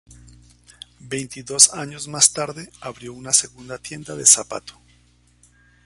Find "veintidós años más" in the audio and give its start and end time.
1.11-2.33